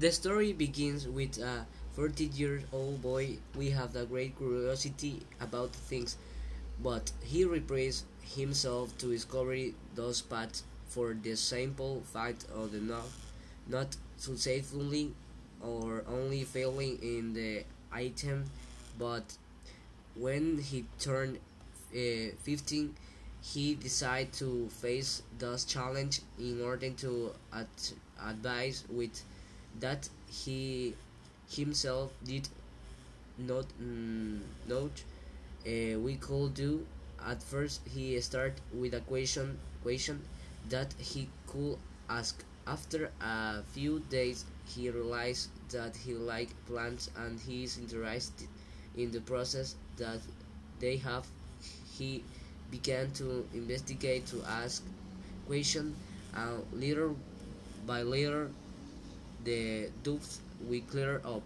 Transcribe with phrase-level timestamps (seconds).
[0.00, 3.36] The story begins with a 40 year old boy.
[3.54, 6.16] We have a great curiosity about things,
[6.82, 9.58] but he represses himself to discover
[9.94, 13.08] those paths for the simple fact of the not,
[13.68, 15.12] not successfully
[15.60, 18.44] or only failing in the item,
[18.98, 19.36] but
[20.14, 21.40] when he turned
[21.94, 22.94] uh, 15,
[23.42, 27.66] he decided to face those challenge in order to ad-
[28.18, 29.22] advise with
[29.78, 30.94] that he
[31.48, 32.48] himself did
[33.38, 35.02] not mm, note
[35.66, 36.86] uh, we could do.
[37.26, 40.22] At first, he started with a question question
[40.68, 42.44] that he could ask.
[42.66, 48.46] After a few days, he realized that he liked plants and he is interested
[48.96, 50.20] in the process that
[50.78, 51.26] they have.
[51.98, 52.22] He
[52.70, 54.82] began to investigate, to ask
[55.46, 55.96] questions,
[56.34, 57.16] and little
[57.86, 58.48] by little,
[59.44, 61.42] the doubts we clear up.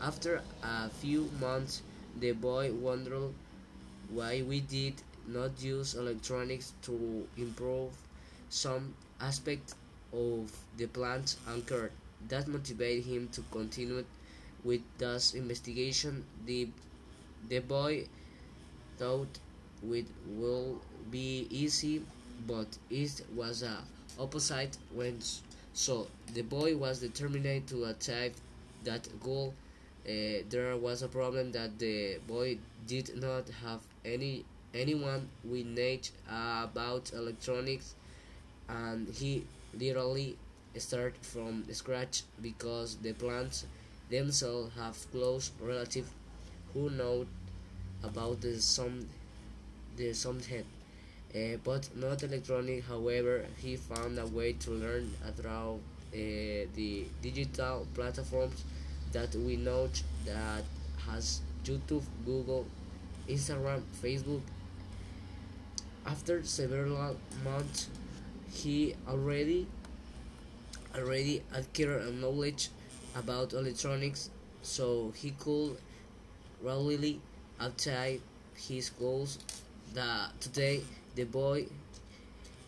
[0.00, 1.82] After a few months,
[2.18, 3.32] the boy wondered
[4.10, 4.94] why we did
[5.26, 7.92] not use electronics to improve
[8.48, 9.74] some aspect
[10.12, 11.90] of the plant's anchor.
[12.28, 14.04] That motivated him to continue
[14.64, 16.24] with this investigation.
[16.46, 16.68] The,
[17.48, 18.06] the boy
[18.98, 19.38] thought
[19.90, 22.02] it will be easy,
[22.46, 23.78] but it was a
[24.18, 25.20] opposite when
[25.76, 28.32] so the boy was determined to achieve
[28.84, 29.52] that goal.
[30.08, 36.12] Uh, there was a problem that the boy did not have any anyone with knowledge
[36.28, 37.94] about electronics
[38.68, 39.44] and he
[39.78, 40.36] literally
[40.78, 43.66] started from scratch because the plants
[44.10, 46.10] themselves have close relatives
[46.72, 47.26] who know
[48.02, 49.06] about the some
[49.96, 50.64] the some head
[51.36, 57.86] uh, but not electronic however he found a way to learn through uh, the digital
[57.94, 58.64] platforms
[59.12, 59.88] that we know
[60.24, 60.64] that
[61.06, 62.64] has youtube google
[63.28, 64.40] instagram facebook.
[66.06, 67.88] After several months
[68.52, 69.66] he already
[70.96, 72.70] already acquired knowledge
[73.14, 74.30] about electronics
[74.62, 75.76] so he could
[76.62, 77.20] readily
[77.60, 78.22] achieve
[78.54, 79.38] his goals
[79.94, 80.80] that today
[81.16, 81.66] the boy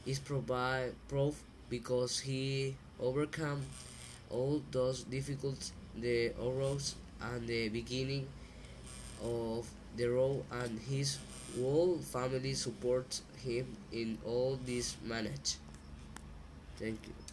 [0.07, 3.61] is provide proof because he overcome
[4.31, 8.27] all those difficult the arose and the beginning
[9.23, 9.67] of
[9.97, 11.19] the road and his
[11.61, 15.57] whole family supports him in all this manage.
[16.79, 17.28] Thank you